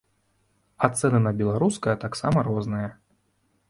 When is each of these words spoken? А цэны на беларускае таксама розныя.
А 0.87 0.89
цэны 1.01 1.19
на 1.27 1.35
беларускае 1.43 1.95
таксама 2.07 2.49
розныя. 2.53 2.89